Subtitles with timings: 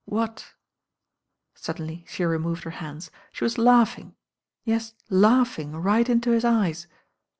[0.05, 0.55] What?
[1.53, 4.15] Suddenly she removed her hands— she was laugh ing,
[4.63, 6.87] yes, laughing right into his eyes.